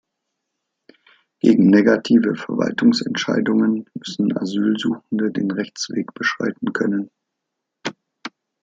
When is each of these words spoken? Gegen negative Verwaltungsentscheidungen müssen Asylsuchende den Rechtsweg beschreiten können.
Gegen 1.41 1.67
negative 1.67 2.33
Verwaltungsentscheidungen 2.33 3.87
müssen 3.93 4.35
Asylsuchende 4.35 5.29
den 5.31 5.51
Rechtsweg 5.51 6.15
beschreiten 6.15 6.73
können. 6.73 7.11